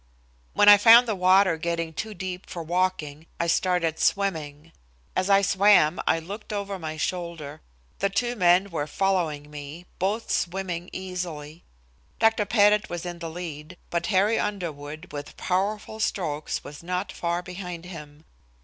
When 0.53 0.67
I 0.67 0.77
found 0.77 1.07
the 1.07 1.13
water 1.13 1.57
getting 1.57 1.93
too 1.93 2.15
deep 2.15 2.49
for 2.49 2.63
walking 2.63 3.27
I 3.39 3.45
started 3.45 3.99
swimming. 3.99 4.71
As 5.15 5.29
I 5.29 5.43
swam 5.43 6.01
I 6.07 6.17
looked 6.17 6.51
over 6.51 6.79
my 6.79 6.97
shoulder. 6.97 7.61
The 7.99 8.09
two 8.09 8.35
men 8.35 8.71
were 8.71 8.87
following 8.87 9.51
me, 9.51 9.85
both 9.99 10.31
swimming 10.31 10.89
easily. 10.91 11.61
Dr. 12.17 12.45
Pettit 12.47 12.89
was 12.89 13.05
in 13.05 13.19
the 13.19 13.29
lead, 13.29 13.77
but 13.91 14.07
Harry 14.07 14.39
Underwood, 14.39 15.13
with 15.13 15.37
powerful 15.37 15.99
strokes, 15.99 16.63
was 16.63 16.81
not 16.81 17.11
far 17.11 17.43
behind 17.43 17.85
him. 17.85 18.23